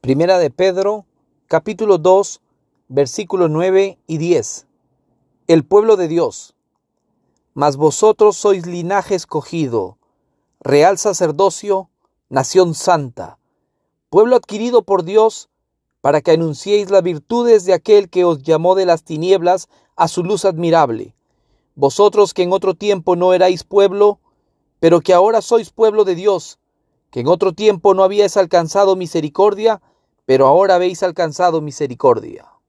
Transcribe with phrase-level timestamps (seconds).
[0.00, 1.04] Primera de Pedro,
[1.46, 2.40] capítulo 2,
[2.88, 4.66] versículos 9 y 10.
[5.46, 6.54] El pueblo de Dios.
[7.52, 9.98] Mas vosotros sois linaje escogido,
[10.58, 11.90] real sacerdocio,
[12.30, 13.38] nación santa,
[14.08, 15.50] pueblo adquirido por Dios,
[16.00, 20.24] para que anunciéis las virtudes de aquel que os llamó de las tinieblas a su
[20.24, 21.14] luz admirable.
[21.74, 24.18] Vosotros que en otro tiempo no erais pueblo,
[24.78, 26.58] pero que ahora sois pueblo de Dios,
[27.10, 29.82] que en otro tiempo no habíais alcanzado misericordia,
[30.30, 32.50] pero ahora habéis alcanzado misericordia.